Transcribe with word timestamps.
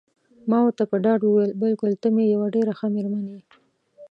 ما 0.49 0.57
ورته 0.63 0.83
په 0.91 0.95
ډاډ 1.03 1.19
وویل: 1.23 1.51
بلکل 1.63 1.91
ته 2.01 2.07
مې 2.15 2.23
یوه 2.33 2.47
ډېره 2.55 2.73
ښه 2.79 2.87
میرمن 2.95 3.25
یې. 3.33 3.41